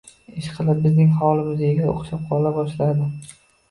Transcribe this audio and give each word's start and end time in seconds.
Ishqilib, 0.41 0.79
bizning 0.85 1.13
hovli 1.21 1.45
muzeyga 1.51 1.93
o‘xshab 1.95 2.27
qola 2.35 2.59
boshladi. 2.61 3.11